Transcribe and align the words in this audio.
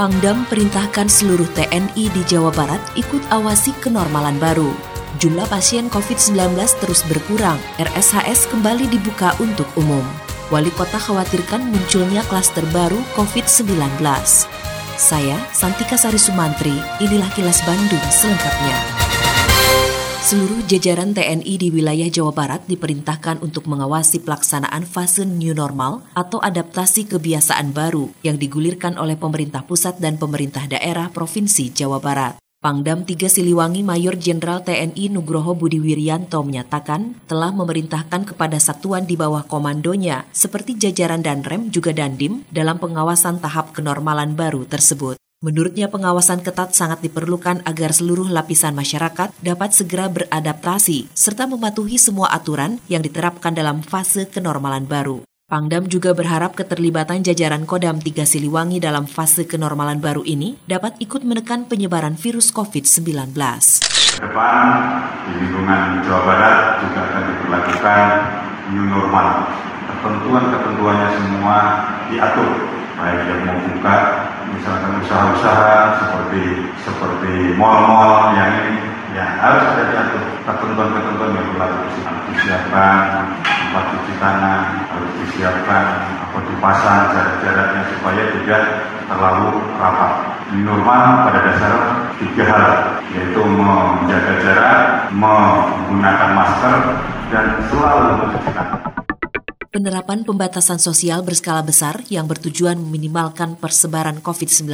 Pangdam 0.00 0.48
perintahkan 0.48 1.12
seluruh 1.12 1.44
TNI 1.52 2.08
di 2.08 2.24
Jawa 2.24 2.48
Barat 2.56 2.80
ikut 2.96 3.20
awasi 3.28 3.76
kenormalan 3.84 4.40
baru. 4.40 4.72
Jumlah 5.20 5.44
pasien 5.52 5.92
COVID-19 5.92 6.56
terus 6.80 7.04
berkurang, 7.04 7.60
RSHS 7.76 8.48
kembali 8.48 8.88
dibuka 8.88 9.36
untuk 9.44 9.68
umum. 9.76 10.00
Wali 10.48 10.72
kota 10.72 10.96
khawatirkan 10.96 11.68
munculnya 11.68 12.24
klaster 12.32 12.64
baru 12.72 12.96
COVID-19. 13.12 14.00
Saya, 14.96 15.36
Santika 15.52 16.00
Sari 16.00 16.16
Sumantri, 16.16 16.80
inilah 17.04 17.28
kilas 17.36 17.60
Bandung 17.68 18.00
selengkapnya. 18.08 19.09
Seluruh 20.20 20.60
jajaran 20.68 21.16
TNI 21.16 21.54
di 21.56 21.72
wilayah 21.72 22.04
Jawa 22.12 22.36
Barat 22.36 22.68
diperintahkan 22.68 23.40
untuk 23.40 23.64
mengawasi 23.64 24.20
pelaksanaan 24.20 24.84
fase 24.84 25.24
new 25.24 25.56
normal 25.56 26.04
atau 26.12 26.36
adaptasi 26.44 27.08
kebiasaan 27.08 27.72
baru 27.72 28.12
yang 28.20 28.36
digulirkan 28.36 29.00
oleh 29.00 29.16
pemerintah 29.16 29.64
pusat 29.64 29.96
dan 29.96 30.20
pemerintah 30.20 30.68
daerah 30.68 31.08
Provinsi 31.08 31.72
Jawa 31.72 32.04
Barat. 32.04 32.36
Pangdam 32.60 33.08
3 33.08 33.16
Siliwangi 33.32 33.80
Mayor 33.80 34.20
Jenderal 34.20 34.60
TNI 34.60 35.08
Nugroho 35.08 35.56
Budi 35.56 35.80
Wiryanto 35.80 36.44
menyatakan 36.44 37.16
telah 37.24 37.56
memerintahkan 37.56 38.28
kepada 38.28 38.60
satuan 38.60 39.08
di 39.08 39.16
bawah 39.16 39.48
komandonya 39.48 40.28
seperti 40.36 40.76
jajaran 40.76 41.24
dan 41.24 41.40
rem 41.40 41.72
juga 41.72 41.96
dandim 41.96 42.44
dalam 42.52 42.76
pengawasan 42.76 43.40
tahap 43.40 43.72
kenormalan 43.72 44.36
baru 44.36 44.68
tersebut. 44.68 45.16
Menurutnya 45.40 45.88
pengawasan 45.88 46.44
ketat 46.44 46.76
sangat 46.76 47.00
diperlukan 47.00 47.64
agar 47.64 47.96
seluruh 47.96 48.28
lapisan 48.28 48.76
masyarakat 48.76 49.32
dapat 49.40 49.72
segera 49.72 50.04
beradaptasi 50.12 51.08
serta 51.16 51.48
mematuhi 51.48 51.96
semua 51.96 52.28
aturan 52.28 52.76
yang 52.92 53.00
diterapkan 53.00 53.56
dalam 53.56 53.80
fase 53.80 54.28
kenormalan 54.28 54.84
baru. 54.84 55.24
Pangdam 55.48 55.88
juga 55.88 56.12
berharap 56.12 56.52
keterlibatan 56.60 57.24
jajaran 57.24 57.64
Kodam 57.64 58.04
3 58.04 58.20
Siliwangi 58.28 58.84
dalam 58.84 59.08
fase 59.08 59.48
kenormalan 59.48 59.96
baru 59.96 60.20
ini 60.28 60.60
dapat 60.68 61.00
ikut 61.00 61.24
menekan 61.24 61.64
penyebaran 61.64 62.20
virus 62.20 62.52
COVID-19. 62.52 63.32
Depan 64.20 64.64
di 65.24 65.32
lingkungan 65.40 66.04
Jawa 66.04 66.20
Barat 66.20 66.56
juga 66.84 67.00
akan 67.08 67.22
diberlakukan 67.24 68.02
new 68.76 68.84
normal. 68.92 69.48
Ketentuan-ketentuannya 69.88 71.08
semua 71.16 71.56
diatur, 72.12 72.52
baik 73.00 73.20
yang 73.24 73.40
mau 73.48 73.58
buka 73.72 73.96
misalkan 74.54 75.02
usaha-usaha 75.02 76.02
seperti 76.02 76.42
seperti 76.82 77.34
mal-mal 77.54 78.34
yang 78.34 78.50
ini 78.66 78.76
ya 79.14 79.26
harus 79.38 79.64
ada 79.74 79.84
diatur. 79.90 80.24
Ketentuan-ketentuan 80.40 81.36
yang 81.36 81.46
berlaku 81.54 81.78
harus 82.02 82.24
disiapkan 82.34 82.98
tempat 83.44 83.84
cuci 83.94 84.14
tangan 84.18 84.62
harus 84.90 85.12
disiapkan 85.22 85.84
apa 86.26 86.38
dipasang 86.46 87.00
jarak-jaraknya 87.14 87.82
supaya 87.94 88.22
tidak 88.34 88.62
terlalu 89.06 89.48
rapat. 89.78 90.12
Normal 90.50 91.30
pada 91.30 91.40
dasar 91.46 91.74
tiga 92.18 92.44
hal 92.50 92.66
yaitu 93.14 93.42
menjaga 93.42 94.34
jarak 94.42 94.78
menggunakan 95.14 96.30
masker 96.34 96.76
dan 97.30 97.46
selalu 97.70 98.26
mencuci 98.26 98.50
tangan 98.50 98.99
Penerapan 99.70 100.26
pembatasan 100.26 100.82
sosial 100.82 101.22
berskala 101.22 101.62
besar 101.62 102.02
yang 102.10 102.26
bertujuan 102.26 102.74
meminimalkan 102.74 103.54
persebaran 103.54 104.18
COVID-19 104.18 104.66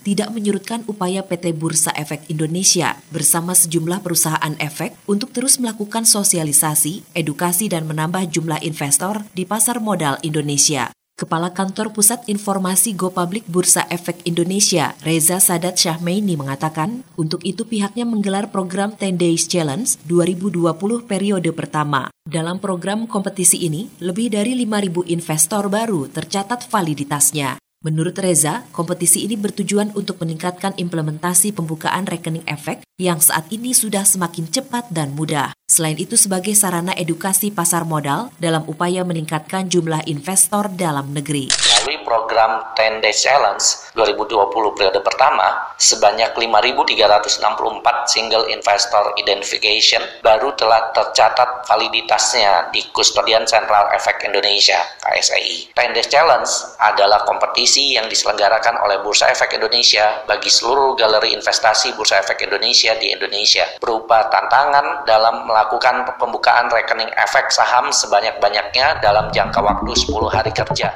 tidak 0.00 0.32
menyurutkan 0.32 0.88
upaya 0.88 1.20
PT 1.20 1.52
Bursa 1.52 1.92
Efek 1.92 2.24
Indonesia 2.32 2.96
bersama 3.12 3.52
sejumlah 3.52 4.00
perusahaan 4.00 4.56
efek 4.56 4.96
untuk 5.04 5.36
terus 5.36 5.60
melakukan 5.60 6.08
sosialisasi, 6.08 7.04
edukasi, 7.12 7.68
dan 7.68 7.84
menambah 7.84 8.24
jumlah 8.32 8.64
investor 8.64 9.20
di 9.36 9.44
pasar 9.44 9.84
modal 9.84 10.16
Indonesia. 10.24 10.96
Kepala 11.18 11.50
Kantor 11.50 11.90
Pusat 11.90 12.30
Informasi 12.30 12.94
Go 12.94 13.10
Public 13.10 13.42
Bursa 13.50 13.90
Efek 13.90 14.22
Indonesia, 14.22 14.94
Reza 15.02 15.42
Sadat 15.42 15.74
Syahmeini 15.74 16.38
mengatakan, 16.38 17.02
untuk 17.18 17.42
itu 17.42 17.66
pihaknya 17.66 18.06
menggelar 18.06 18.54
program 18.54 18.94
10 18.94 19.18
Days 19.18 19.50
Challenge 19.50 19.90
2020 20.06 20.70
periode 21.10 21.50
pertama. 21.50 22.06
Dalam 22.22 22.62
program 22.62 23.10
kompetisi 23.10 23.66
ini, 23.66 23.90
lebih 23.98 24.30
dari 24.30 24.54
5.000 24.62 25.10
investor 25.10 25.66
baru 25.66 26.06
tercatat 26.06 26.70
validitasnya. 26.70 27.58
Menurut 27.78 28.18
Reza, 28.18 28.66
kompetisi 28.74 29.22
ini 29.22 29.38
bertujuan 29.38 29.94
untuk 29.94 30.18
meningkatkan 30.18 30.74
implementasi 30.74 31.54
pembukaan 31.54 32.10
rekening 32.10 32.42
efek 32.50 32.82
yang 32.98 33.22
saat 33.22 33.46
ini 33.54 33.70
sudah 33.70 34.02
semakin 34.02 34.50
cepat 34.50 34.90
dan 34.90 35.14
mudah. 35.14 35.54
Selain 35.70 35.94
itu 35.94 36.18
sebagai 36.18 36.58
sarana 36.58 36.90
edukasi 36.98 37.54
pasar 37.54 37.86
modal 37.86 38.34
dalam 38.42 38.66
upaya 38.66 39.06
meningkatkan 39.06 39.70
jumlah 39.70 40.02
investor 40.10 40.66
dalam 40.74 41.14
negeri 41.14 41.77
melalui 41.88 42.04
program 42.04 42.76
10 42.76 43.00
Days 43.00 43.24
Challenge 43.24 43.64
2020 43.96 44.76
periode 44.76 45.00
pertama, 45.00 45.72
sebanyak 45.80 46.36
5.364 46.36 48.12
single 48.12 48.44
investor 48.52 49.16
identification 49.16 50.04
baru 50.20 50.52
telah 50.52 50.92
tercatat 50.92 51.64
validitasnya 51.64 52.68
di 52.76 52.84
Kustodian 52.92 53.48
Central 53.48 53.88
Efek 53.96 54.20
Indonesia 54.28 54.76
KSEI. 55.00 55.72
10 55.72 55.96
Days 55.96 56.12
Challenge 56.12 56.50
adalah 56.76 57.24
kompetisi 57.24 57.96
yang 57.96 58.04
diselenggarakan 58.12 58.84
oleh 58.84 59.00
Bursa 59.00 59.32
Efek 59.32 59.56
Indonesia 59.56 60.28
bagi 60.28 60.52
seluruh 60.52 60.92
galeri 60.92 61.32
investasi 61.32 61.96
Bursa 61.96 62.20
Efek 62.20 62.44
Indonesia 62.44 62.92
di 63.00 63.16
Indonesia 63.16 63.64
berupa 63.80 64.28
tantangan 64.28 65.08
dalam 65.08 65.48
melakukan 65.48 66.04
pembukaan 66.20 66.68
rekening 66.68 67.08
efek 67.16 67.48
saham 67.48 67.88
sebanyak-banyaknya 67.88 69.00
dalam 69.00 69.32
jangka 69.32 69.64
waktu 69.64 69.88
10 69.96 70.28
hari 70.28 70.52
kerja. 70.52 70.92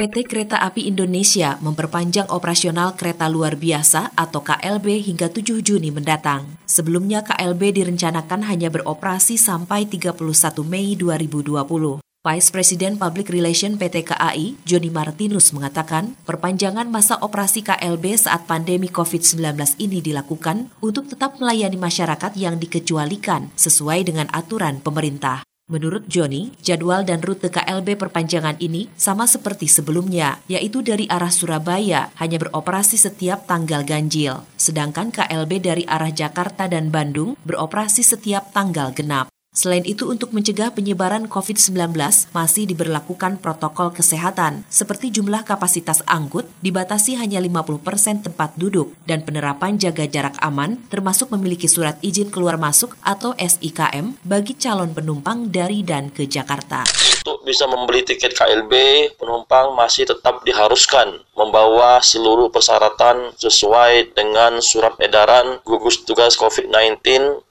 PT 0.00 0.24
Kereta 0.24 0.56
Api 0.64 0.88
Indonesia 0.88 1.60
memperpanjang 1.60 2.32
operasional 2.32 2.96
kereta 2.96 3.28
luar 3.28 3.52
biasa 3.52 4.16
atau 4.16 4.40
KLB 4.40 5.04
hingga 5.04 5.28
7 5.28 5.60
Juni 5.60 5.92
mendatang. 5.92 6.56
Sebelumnya 6.64 7.20
KLB 7.20 7.76
direncanakan 7.76 8.48
hanya 8.48 8.72
beroperasi 8.72 9.36
sampai 9.36 9.84
31 9.84 10.16
Mei 10.64 10.96
2020. 10.96 12.00
Vice 12.00 12.48
President 12.48 12.96
Public 12.96 13.28
Relation 13.28 13.76
PT 13.76 14.08
KAI, 14.08 14.56
Joni 14.64 14.88
Martinus 14.88 15.52
mengatakan, 15.52 16.16
perpanjangan 16.24 16.88
masa 16.88 17.20
operasi 17.20 17.60
KLB 17.60 18.24
saat 18.24 18.48
pandemi 18.48 18.88
COVID-19 18.88 19.36
ini 19.84 20.00
dilakukan 20.00 20.72
untuk 20.80 21.12
tetap 21.12 21.36
melayani 21.36 21.76
masyarakat 21.76 22.32
yang 22.40 22.56
dikecualikan 22.56 23.52
sesuai 23.52 24.08
dengan 24.08 24.32
aturan 24.32 24.80
pemerintah. 24.80 25.44
Menurut 25.70 26.10
Joni, 26.10 26.50
jadwal 26.66 27.06
dan 27.06 27.22
rute 27.22 27.46
KLB 27.46 27.94
perpanjangan 27.94 28.58
ini 28.58 28.90
sama 28.98 29.30
seperti 29.30 29.70
sebelumnya, 29.70 30.42
yaitu 30.50 30.82
dari 30.82 31.06
arah 31.06 31.30
Surabaya 31.30 32.10
hanya 32.18 32.42
beroperasi 32.42 32.98
setiap 32.98 33.46
tanggal 33.46 33.86
ganjil, 33.86 34.42
sedangkan 34.58 35.14
KLB 35.14 35.62
dari 35.62 35.86
arah 35.86 36.10
Jakarta 36.10 36.66
dan 36.66 36.90
Bandung 36.90 37.38
beroperasi 37.46 38.02
setiap 38.02 38.50
tanggal 38.50 38.90
genap. 38.90 39.30
Selain 39.50 39.82
itu, 39.82 40.06
untuk 40.06 40.30
mencegah 40.30 40.70
penyebaran 40.70 41.26
COVID-19, 41.26 41.90
masih 42.30 42.70
diberlakukan 42.70 43.42
protokol 43.42 43.90
kesehatan, 43.90 44.62
seperti 44.70 45.10
jumlah 45.10 45.42
kapasitas 45.42 46.06
angkut 46.06 46.46
dibatasi 46.62 47.18
hanya 47.18 47.42
50% 47.42 48.30
tempat 48.30 48.54
duduk, 48.54 48.94
dan 49.10 49.26
penerapan 49.26 49.74
jaga 49.74 50.06
jarak 50.06 50.38
aman, 50.38 50.78
termasuk 50.86 51.34
memiliki 51.34 51.66
surat 51.66 51.98
izin 51.98 52.30
keluar 52.30 52.62
masuk 52.62 52.94
atau 53.02 53.34
SIKM 53.34 54.22
bagi 54.22 54.54
calon 54.54 54.94
penumpang 54.94 55.50
dari 55.50 55.82
dan 55.82 56.14
ke 56.14 56.30
Jakarta. 56.30 56.86
Untuk 57.30 57.46
bisa 57.46 57.70
membeli 57.70 58.02
tiket 58.02 58.34
KLB, 58.34 58.74
penumpang 59.14 59.70
masih 59.78 60.02
tetap 60.02 60.42
diharuskan 60.42 61.22
membawa 61.38 62.02
seluruh 62.02 62.50
persyaratan 62.50 63.38
sesuai 63.38 64.18
dengan 64.18 64.58
surat 64.58 64.98
edaran 64.98 65.62
gugus 65.62 66.02
tugas 66.02 66.34
COVID-19 66.34 67.00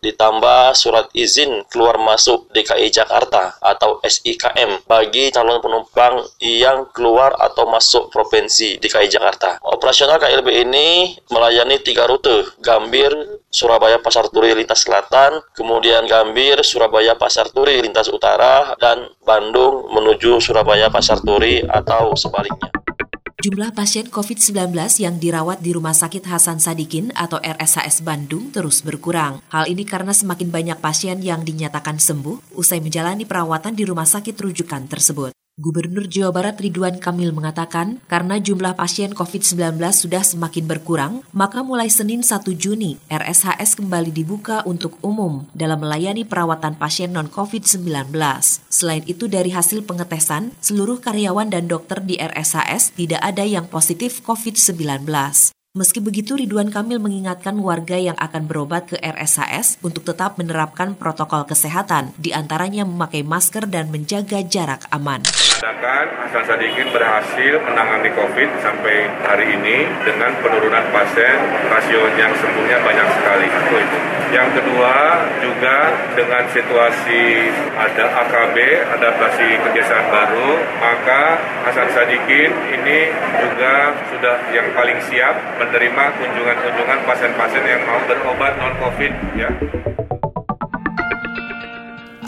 ditambah 0.04 0.76
surat 0.76 1.08
izin 1.16 1.64
keluar 1.72 1.96
masuk 1.96 2.52
DKI 2.52 2.92
Jakarta 2.92 3.56
atau 3.64 4.04
SIKM 4.04 4.84
bagi 4.84 5.32
calon 5.32 5.64
penumpang 5.64 6.28
yang 6.44 6.92
keluar 6.92 7.40
atau 7.40 7.64
masuk 7.72 8.12
provinsi 8.12 8.84
DKI 8.84 9.08
Jakarta. 9.08 9.64
Operasional 9.64 10.20
KLB 10.20 10.68
ini 10.68 11.16
melayani 11.32 11.80
tiga 11.80 12.04
rute, 12.04 12.52
Gambir, 12.60 13.16
Surabaya 13.48 13.98
Pasar 13.98 14.28
Turi 14.30 14.54
lintas 14.54 14.86
selatan, 14.86 15.42
kemudian 15.58 16.06
Gambir, 16.06 16.62
Surabaya 16.68 17.18
Pasar 17.18 17.50
Turi 17.50 17.82
lintas 17.82 18.12
utara, 18.12 18.78
dan 18.78 19.10
Bandung 19.26 19.69
Bandung 19.70 19.86
menuju 19.94 20.42
Surabaya 20.42 20.90
Pasar 20.90 21.22
Turi 21.22 21.62
atau 21.62 22.18
sebaliknya. 22.18 22.74
Jumlah 23.40 23.72
pasien 23.72 24.10
COVID-19 24.12 24.76
yang 25.00 25.16
dirawat 25.16 25.64
di 25.64 25.72
Rumah 25.72 25.96
Sakit 25.96 26.28
Hasan 26.28 26.60
Sadikin 26.60 27.16
atau 27.16 27.40
RSHS 27.40 28.04
Bandung 28.04 28.52
terus 28.52 28.84
berkurang. 28.84 29.40
Hal 29.48 29.70
ini 29.72 29.88
karena 29.88 30.12
semakin 30.12 30.52
banyak 30.52 30.78
pasien 30.84 31.24
yang 31.24 31.48
dinyatakan 31.48 32.02
sembuh 32.02 32.58
usai 32.60 32.84
menjalani 32.84 33.24
perawatan 33.24 33.78
di 33.80 33.88
rumah 33.88 34.10
sakit 34.10 34.36
rujukan 34.36 34.92
tersebut. 34.92 35.39
Gubernur 35.60 36.08
Jawa 36.08 36.32
Barat 36.32 36.56
Ridwan 36.64 37.04
Kamil 37.04 37.36
mengatakan, 37.36 38.00
karena 38.08 38.40
jumlah 38.40 38.80
pasien 38.80 39.12
COVID-19 39.12 39.76
sudah 39.92 40.24
semakin 40.24 40.64
berkurang, 40.64 41.20
maka 41.36 41.68
mulai 41.68 41.92
Senin 41.92 42.24
1 42.24 42.48
Juni, 42.56 42.96
RSHS 43.12 43.76
kembali 43.76 44.16
dibuka 44.16 44.64
untuk 44.64 44.96
umum 45.04 45.52
dalam 45.52 45.84
melayani 45.84 46.24
perawatan 46.24 46.80
pasien 46.80 47.12
non-COVID-19. 47.12 47.92
Selain 48.72 49.04
itu, 49.04 49.28
dari 49.28 49.52
hasil 49.52 49.84
pengetesan, 49.84 50.56
seluruh 50.64 51.04
karyawan 51.04 51.52
dan 51.52 51.68
dokter 51.68 52.00
di 52.08 52.16
RSHS 52.16 52.96
tidak 52.96 53.20
ada 53.20 53.44
yang 53.44 53.68
positif 53.68 54.24
COVID-19. 54.24 55.04
Meski 55.76 56.00
begitu, 56.00 56.40
Ridwan 56.40 56.72
Kamil 56.72 57.04
mengingatkan 57.04 57.60
warga 57.60 58.00
yang 58.00 58.16
akan 58.16 58.48
berobat 58.48 58.90
ke 58.90 58.98
RSHS 59.04 59.84
untuk 59.84 60.08
tetap 60.08 60.40
menerapkan 60.40 60.96
protokol 60.96 61.44
kesehatan, 61.44 62.16
di 62.16 62.32
antaranya 62.32 62.88
memakai 62.88 63.28
masker 63.28 63.68
dan 63.68 63.92
menjaga 63.92 64.40
jarak 64.48 64.88
aman. 64.96 65.20
Sedangkan 65.60 66.08
Hasan 66.24 66.48
Sadikin 66.48 66.88
berhasil 66.88 67.60
menangani 67.60 68.08
COVID 68.16 68.64
sampai 68.64 69.12
hari 69.28 69.60
ini 69.60 69.92
dengan 70.08 70.32
penurunan 70.40 70.88
pasien, 70.88 71.36
rasio 71.68 72.00
yang 72.16 72.32
sembuhnya 72.32 72.80
banyak 72.80 73.08
sekali. 73.20 73.52
Yang 74.32 74.56
kedua 74.56 75.20
juga 75.44 75.92
dengan 76.16 76.48
situasi 76.48 77.52
ada 77.76 78.06
AKB, 78.24 78.56
adaptasi 78.88 79.60
kebiasaan 79.68 80.08
baru, 80.08 80.64
maka 80.80 81.36
Hasan 81.68 81.92
Sadikin 81.92 82.56
ini 82.80 83.12
juga 83.44 84.00
sudah 84.16 84.40
yang 84.56 84.72
paling 84.72 84.96
siap 85.12 85.60
menerima 85.60 86.04
kunjungan-kunjungan 86.24 87.00
pasien-pasien 87.04 87.68
yang 87.68 87.84
mau 87.84 88.00
berobat 88.08 88.56
non-COVID 88.56 89.12
ya. 89.36 89.52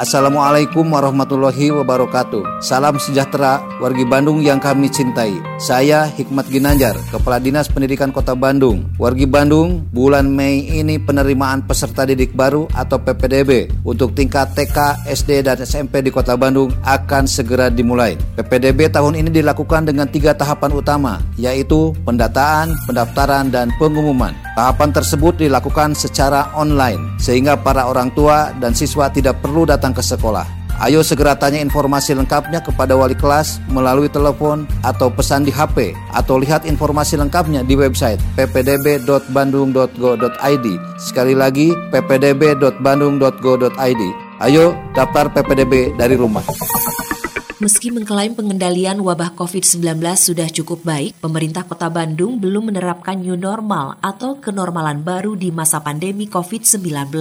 Assalamualaikum 0.01 0.97
warahmatullahi 0.97 1.69
wabarakatuh. 1.69 2.57
Salam 2.57 2.97
sejahtera 2.97 3.61
wargi 3.77 4.01
Bandung 4.01 4.41
yang 4.41 4.57
kami 4.57 4.89
cintai. 4.89 5.37
Saya 5.61 6.09
Hikmat 6.09 6.49
Ginanjar, 6.49 6.97
Kepala 7.13 7.37
Dinas 7.37 7.69
Pendidikan 7.69 8.09
Kota 8.09 8.33
Bandung. 8.33 8.89
Wargi 8.97 9.29
Bandung, 9.29 9.85
bulan 9.93 10.25
Mei 10.25 10.65
ini 10.73 10.97
penerimaan 10.97 11.61
peserta 11.69 12.01
didik 12.01 12.33
baru 12.33 12.65
atau 12.73 12.97
PPDB 12.97 13.69
untuk 13.85 14.17
tingkat 14.17 14.57
TK, 14.57 15.05
SD, 15.05 15.45
dan 15.45 15.61
SMP 15.61 16.01
di 16.01 16.09
Kota 16.09 16.33
Bandung 16.33 16.73
akan 16.81 17.29
segera 17.29 17.69
dimulai. 17.69 18.17
PPDB 18.41 18.89
tahun 18.89 19.21
ini 19.21 19.29
dilakukan 19.29 19.85
dengan 19.85 20.09
tiga 20.09 20.33
tahapan 20.33 20.81
utama, 20.81 21.21
yaitu 21.37 21.93
pendataan, 22.09 22.73
pendaftaran, 22.89 23.53
dan 23.53 23.69
pengumuman. 23.77 24.33
Tahapan 24.51 24.91
tersebut 24.91 25.39
dilakukan 25.39 25.95
secara 25.95 26.51
online, 26.59 27.15
sehingga 27.23 27.55
para 27.55 27.87
orang 27.87 28.11
tua 28.11 28.51
dan 28.59 28.75
siswa 28.75 29.07
tidak 29.07 29.39
perlu 29.39 29.63
datang 29.63 29.95
ke 29.95 30.03
sekolah. 30.03 30.59
Ayo 30.81 31.05
segera 31.05 31.37
tanya 31.37 31.61
informasi 31.61 32.17
lengkapnya 32.17 32.57
kepada 32.57 32.97
wali 32.97 33.13
kelas 33.13 33.61
melalui 33.69 34.09
telepon 34.09 34.65
atau 34.81 35.13
pesan 35.13 35.45
di 35.45 35.53
HP 35.53 35.93
atau 36.09 36.41
lihat 36.41 36.65
informasi 36.65 37.21
lengkapnya 37.21 37.61
di 37.61 37.77
website 37.77 38.17
ppdb.bandung.go.id. 38.33 40.67
Sekali 40.97 41.37
lagi 41.37 41.69
ppdb.bandung.go.id. 41.93 44.03
Ayo 44.41 44.73
daftar 44.97 45.29
PPDB 45.29 45.93
dari 46.01 46.17
rumah. 46.17 46.41
Meski 47.61 47.93
mengklaim 47.93 48.33
pengendalian 48.33 49.05
wabah 49.05 49.37
COVID-19 49.37 50.01
sudah 50.17 50.49
cukup 50.49 50.81
baik, 50.81 51.13
pemerintah 51.21 51.61
kota 51.61 51.93
Bandung 51.93 52.41
belum 52.41 52.73
menerapkan 52.73 53.21
new 53.21 53.37
normal 53.37 54.01
atau 54.01 54.41
kenormalan 54.41 55.05
baru 55.05 55.37
di 55.37 55.53
masa 55.53 55.77
pandemi 55.77 56.25
COVID-19. 56.25 57.13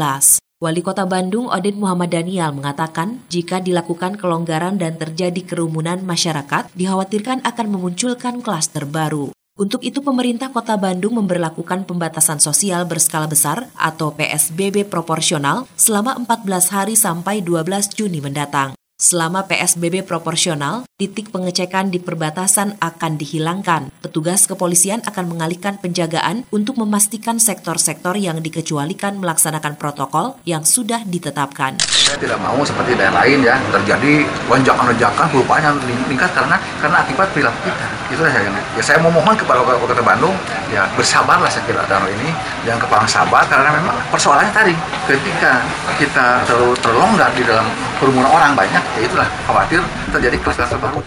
Wali 0.65 0.81
Kota 0.81 1.05
Bandung 1.05 1.53
Odin 1.53 1.77
Muhammad 1.77 2.17
Daniel 2.17 2.57
mengatakan 2.57 3.21
jika 3.29 3.61
dilakukan 3.61 4.17
kelonggaran 4.17 4.81
dan 4.81 4.97
terjadi 4.97 5.45
kerumunan 5.45 6.01
masyarakat, 6.01 6.73
dikhawatirkan 6.73 7.45
akan 7.45 7.67
memunculkan 7.69 8.41
klaster 8.41 8.89
baru. 8.89 9.37
Untuk 9.61 9.85
itu 9.85 10.01
pemerintah 10.01 10.49
Kota 10.49 10.81
Bandung 10.81 11.21
memberlakukan 11.21 11.85
pembatasan 11.85 12.41
sosial 12.41 12.89
berskala 12.89 13.29
besar 13.29 13.69
atau 13.77 14.17
PSBB 14.17 14.89
proporsional 14.89 15.69
selama 15.77 16.17
14 16.17 16.73
hari 16.73 16.97
sampai 16.97 17.45
12 17.45 17.93
Juni 17.93 18.25
mendatang. 18.25 18.80
Selama 19.01 19.49
PSBB 19.49 20.05
proporsional, 20.05 20.85
titik 21.01 21.33
pengecekan 21.33 21.89
di 21.89 21.97
perbatasan 21.97 22.77
akan 22.85 23.17
dihilangkan. 23.17 23.89
Petugas 24.05 24.45
kepolisian 24.45 25.01
akan 25.09 25.25
mengalihkan 25.25 25.81
penjagaan 25.81 26.45
untuk 26.53 26.77
memastikan 26.77 27.41
sektor-sektor 27.41 28.21
yang 28.21 28.45
dikecualikan 28.45 29.17
melaksanakan 29.17 29.81
protokol 29.81 30.37
yang 30.45 30.69
sudah 30.69 31.01
ditetapkan. 31.09 31.81
Saya 31.81 32.21
tidak 32.21 32.45
mau 32.45 32.61
seperti 32.61 32.93
daerah 32.93 33.25
lain 33.25 33.41
ya 33.41 33.57
terjadi 33.73 34.29
lonjakan-lonjakan 34.53 35.27
rupanya 35.33 35.73
meningkat 35.81 36.37
karena 36.37 36.61
karena 36.85 36.97
akibat 37.01 37.33
perilaku 37.33 37.73
kita. 37.73 38.00
Itu 38.11 38.27
saya 38.27 38.51
ya 38.51 38.83
saya 38.83 38.99
memohon 38.99 39.39
kepada 39.39 39.63
Kota 39.63 40.03
Bandung 40.03 40.35
ya 40.75 40.83
bersabarlah 40.99 41.47
saya 41.47 41.63
kira 41.63 41.87
dalam 41.87 42.11
ini 42.11 42.35
yang 42.67 42.75
kepala 42.83 43.07
sabar 43.07 43.47
karena 43.47 43.71
memang 43.71 43.95
persoalannya 44.11 44.51
tadi 44.51 44.75
ketika 45.07 45.63
kita 45.95 46.43
terlalu 46.43 46.75
terlonggar 46.83 47.31
di 47.39 47.47
dalam 47.47 47.67
kerumunan 48.03 48.31
orang 48.31 48.59
banyak 48.59 48.83
ya 48.99 49.01
itulah 49.07 49.29
khawatir 49.47 49.79
terjadi 50.11 50.37
kluster 50.43 50.67
baru. 50.75 51.01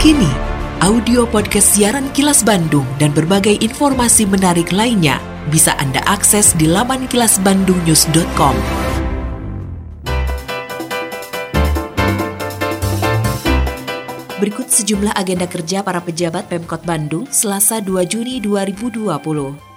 Kini, 0.00 0.30
audio 0.80 1.28
podcast 1.28 1.76
siaran 1.76 2.08
Kilas 2.16 2.40
Bandung 2.40 2.86
dan 2.96 3.12
berbagai 3.12 3.60
informasi 3.60 4.24
menarik 4.24 4.72
lainnya 4.72 5.20
bisa 5.50 5.74
Anda 5.82 6.00
akses 6.06 6.54
di 6.54 6.70
laman 6.70 7.10
kilasbandungnews.com. 7.10 8.95
Berikut 14.36 14.68
sejumlah 14.68 15.16
agenda 15.16 15.48
kerja 15.48 15.80
para 15.80 15.96
pejabat 15.96 16.44
Pemkot 16.52 16.84
Bandung 16.84 17.24
Selasa 17.32 17.80
2 17.80 18.04
Juni 18.04 18.36
2020. 18.44 19.08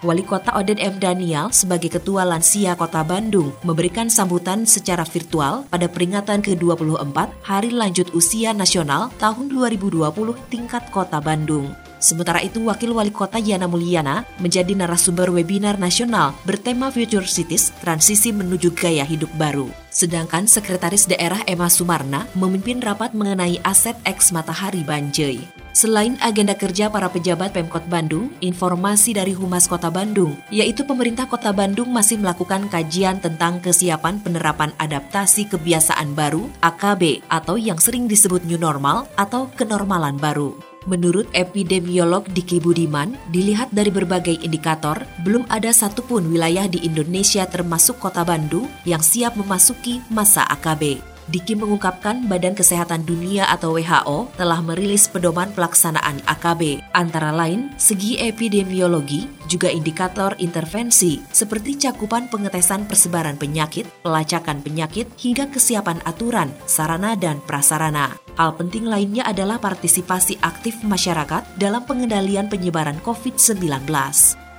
Wali 0.03 0.23
Kota 0.27 0.51
Oden 0.51 0.75
M. 0.75 0.99
Daniel 0.99 1.47
sebagai 1.55 1.87
Ketua 1.87 2.27
Lansia 2.27 2.75
Kota 2.75 2.99
Bandung 3.07 3.55
memberikan 3.63 4.11
sambutan 4.11 4.67
secara 4.67 5.07
virtual 5.07 5.63
pada 5.71 5.87
peringatan 5.87 6.43
ke-24 6.43 7.39
Hari 7.39 7.71
Lanjut 7.71 8.11
Usia 8.11 8.51
Nasional 8.51 9.07
tahun 9.15 9.47
2020 9.47 10.03
tingkat 10.51 10.91
Kota 10.91 11.23
Bandung. 11.23 11.71
Sementara 11.99 12.39
itu, 12.39 12.63
Wakil 12.63 12.95
Wali 12.95 13.11
Kota 13.11 13.37
Yana 13.37 13.67
Mulyana 13.67 14.23
menjadi 14.39 14.71
narasumber 14.71 15.27
webinar 15.29 15.75
nasional 15.75 16.31
bertema 16.47 16.87
Future 16.87 17.27
Cities 17.27 17.75
Transisi 17.83 18.31
Menuju 18.31 18.71
Gaya 18.71 19.03
Hidup 19.03 19.29
Baru. 19.35 19.67
Sedangkan 19.91 20.47
Sekretaris 20.47 21.11
Daerah 21.11 21.43
Emma 21.43 21.67
Sumarna 21.67 22.23
memimpin 22.39 22.79
rapat 22.79 23.11
mengenai 23.11 23.59
aset 23.67 23.99
eks 24.07 24.31
Matahari 24.31 24.79
Banjai. 24.87 25.43
Selain 25.75 26.17
agenda 26.23 26.55
kerja 26.55 26.87
para 26.87 27.07
pejabat 27.11 27.51
Pemkot 27.51 27.85
Bandung, 27.87 28.31
informasi 28.39 29.15
dari 29.15 29.31
Humas 29.35 29.67
Kota 29.67 29.91
Bandung, 29.91 30.35
yaitu 30.49 30.83
pemerintah 30.87 31.27
Kota 31.27 31.51
Bandung 31.51 31.91
masih 31.91 32.19
melakukan 32.19 32.67
kajian 32.71 33.19
tentang 33.19 33.59
kesiapan 33.59 34.19
penerapan 34.19 34.71
adaptasi 34.75 35.47
kebiasaan 35.51 36.15
baru 36.15 36.47
(AKB) 36.63 37.27
atau 37.27 37.55
yang 37.55 37.77
sering 37.77 38.07
disebut 38.07 38.43
new 38.47 38.59
normal 38.59 39.07
atau 39.15 39.47
kenormalan 39.55 40.19
baru. 40.19 40.68
Menurut 40.89 41.29
epidemiolog 41.37 42.25
Diki 42.33 42.57
Budiman, 42.57 43.13
dilihat 43.29 43.69
dari 43.69 43.93
berbagai 43.93 44.41
indikator, 44.41 45.05
belum 45.21 45.45
ada 45.45 45.69
satupun 45.69 46.25
wilayah 46.33 46.65
di 46.65 46.81
Indonesia 46.81 47.45
termasuk 47.45 48.01
kota 48.01 48.25
Bandung 48.25 48.65
yang 48.89 49.05
siap 49.05 49.37
memasuki 49.37 50.01
masa 50.09 50.49
AKB. 50.49 50.97
Diki 51.29 51.53
mengungkapkan 51.53 52.25
Badan 52.25 52.57
Kesehatan 52.57 53.05
Dunia 53.05 53.45
atau 53.53 53.77
WHO 53.77 54.33
telah 54.33 54.65
merilis 54.65 55.05
pedoman 55.05 55.53
pelaksanaan 55.53 56.25
AKB, 56.25 56.81
antara 56.97 57.29
lain 57.29 57.69
segi 57.77 58.17
epidemiologi, 58.17 59.29
juga 59.45 59.69
indikator 59.69 60.33
intervensi 60.41 61.21
seperti 61.29 61.77
cakupan 61.77 62.33
pengetesan 62.33 62.89
persebaran 62.89 63.37
penyakit, 63.37 63.85
pelacakan 64.01 64.65
penyakit, 64.65 65.05
hingga 65.21 65.53
kesiapan 65.53 66.01
aturan, 66.01 66.49
sarana, 66.65 67.13
dan 67.13 67.37
prasarana. 67.45 68.17
Hal 68.39 68.55
penting 68.55 68.87
lainnya 68.87 69.27
adalah 69.27 69.59
partisipasi 69.59 70.39
aktif 70.39 70.79
masyarakat 70.87 71.43
dalam 71.59 71.83
pengendalian 71.83 72.47
penyebaran 72.47 72.95
COVID-19. 73.03 73.83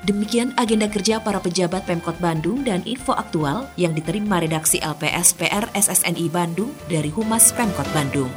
Demikian 0.05 0.53
agenda 0.61 0.85
kerja 0.85 1.17
para 1.17 1.41
pejabat 1.41 1.89
Pemkot 1.89 2.21
Bandung 2.21 2.61
dan 2.61 2.85
info 2.85 3.17
aktual 3.17 3.73
yang 3.81 3.97
diterima 3.97 4.37
redaksi 4.37 4.85
LPS 4.85 5.33
PR 5.33 5.65
SSNI 5.73 6.29
Bandung 6.29 6.77
dari 6.93 7.09
Humas 7.09 7.57
Pemkot 7.57 7.89
Bandung. 7.97 8.29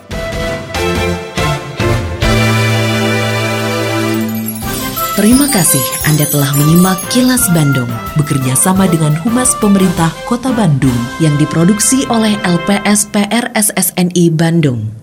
Terima 5.19 5.45
kasih 5.51 5.83
Anda 6.07 6.23
telah 6.31 6.55
menyimak 6.55 7.03
Kilas 7.11 7.51
Bandung 7.51 7.91
bekerja 8.15 8.55
sama 8.55 8.87
dengan 8.87 9.11
Humas 9.27 9.51
Pemerintah 9.59 10.09
Kota 10.23 10.55
Bandung 10.55 10.95
yang 11.19 11.35
diproduksi 11.35 12.07
oleh 12.07 12.31
LPS 12.47 13.11
PR 13.11 13.51
SSNI 13.51 14.31
Bandung. 14.31 15.02